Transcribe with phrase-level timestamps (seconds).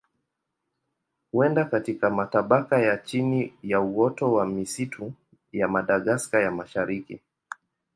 [1.31, 5.13] Huenda katika matabaka ya chini ya uoto wa misitu
[5.51, 7.19] ya Madagaska ya Mashariki.